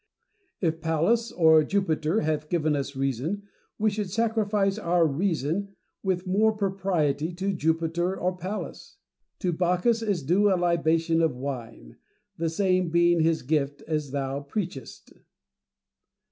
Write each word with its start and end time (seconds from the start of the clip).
If 0.61 0.81
Pallas 0.81 1.31
or 1.31 1.63
Jupiter 1.63 2.21
hath 2.21 2.49
given 2.49 2.75
us 2.75 2.95
reason, 2.95 3.43
•we 3.79 3.91
should 3.91 4.09
sacrifice 4.09 4.79
our 4.79 5.05
reason 5.05 5.75
with 6.01 6.25
more 6.25 6.53
propriety 6.53 7.31
to 7.33 7.53
Jupiter 7.53 8.19
or 8.19 8.35
Pallas. 8.35 8.97
To 9.41 9.53
Bacchus 9.53 10.01
is 10.01 10.23
due 10.23 10.51
a 10.51 10.57
libation 10.57 11.21
of 11.21 11.35
wine; 11.35 11.97
the 12.35 12.49
same 12.49 12.89
being 12.89 13.19
his 13.19 13.43
gift, 13.43 13.83
as 13.87 14.09
thou 14.09 14.39
preachest. 14.41 15.13